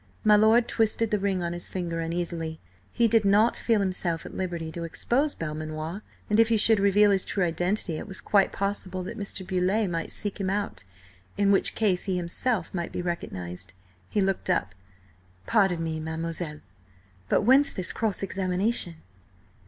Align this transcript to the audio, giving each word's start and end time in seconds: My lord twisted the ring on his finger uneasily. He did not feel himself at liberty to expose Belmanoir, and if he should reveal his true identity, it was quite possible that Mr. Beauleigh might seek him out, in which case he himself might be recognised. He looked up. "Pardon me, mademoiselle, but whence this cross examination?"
My 0.23 0.35
lord 0.35 0.67
twisted 0.67 1.11
the 1.11 1.19
ring 1.19 1.43
on 1.43 1.53
his 1.53 1.69
finger 1.69 1.99
uneasily. 1.99 2.59
He 2.91 3.07
did 3.07 3.23
not 3.23 3.55
feel 3.55 3.81
himself 3.81 4.25
at 4.25 4.33
liberty 4.33 4.71
to 4.71 4.83
expose 4.83 5.35
Belmanoir, 5.35 6.01
and 6.27 6.39
if 6.39 6.49
he 6.49 6.57
should 6.57 6.79
reveal 6.79 7.11
his 7.11 7.23
true 7.23 7.45
identity, 7.45 7.99
it 7.99 8.07
was 8.07 8.19
quite 8.19 8.51
possible 8.51 9.03
that 9.03 9.15
Mr. 9.15 9.45
Beauleigh 9.45 9.85
might 9.87 10.11
seek 10.11 10.39
him 10.39 10.49
out, 10.49 10.85
in 11.37 11.51
which 11.51 11.75
case 11.75 12.05
he 12.05 12.17
himself 12.17 12.73
might 12.73 12.91
be 12.91 13.03
recognised. 13.03 13.75
He 14.09 14.21
looked 14.23 14.49
up. 14.49 14.73
"Pardon 15.45 15.83
me, 15.83 15.99
mademoiselle, 15.99 16.61
but 17.29 17.41
whence 17.41 17.71
this 17.71 17.93
cross 17.93 18.23
examination?" 18.23 18.95